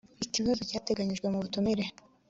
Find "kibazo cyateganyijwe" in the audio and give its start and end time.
0.33-1.27